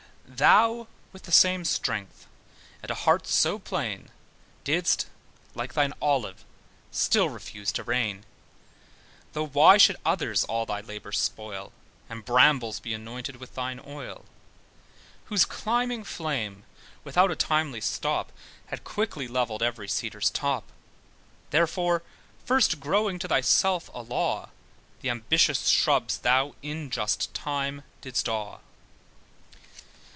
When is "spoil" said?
11.11-11.73